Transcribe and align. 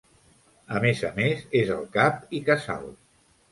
A 0.77 0.81
més 0.85 1.03
a 1.09 1.11
més, 1.19 1.45
és 1.61 1.71
el 1.77 1.85
cap 1.99 2.35
i 2.41 2.43
casal. 2.51 2.91